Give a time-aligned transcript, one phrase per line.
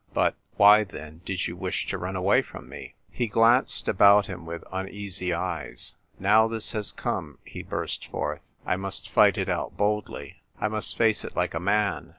[0.15, 4.47] But— why then did you wish to run away from me?" He glanced about him
[4.47, 5.95] with uneasy eyes.
[6.17, 10.41] "Now this has come," he burst forth, "I must fight it out boldly.
[10.59, 12.09] I must face it like a man.